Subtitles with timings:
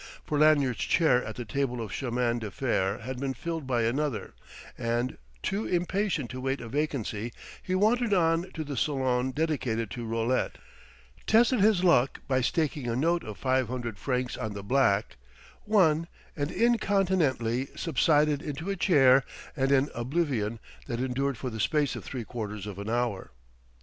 [0.25, 4.33] For Lanyard's chair at the table of chemin de fer had been filled by another
[4.75, 7.31] and, too impatient to wait a vacancy,
[7.61, 10.57] he wandered on to the salon dedicated to roulette,
[11.27, 15.17] tested his luck by staking a note of five hundred francs on the black,
[15.67, 19.23] won, and incontinently subsided into a chair
[19.55, 20.57] and an oblivion
[20.87, 23.29] that endured for the space of three quarters of an hour.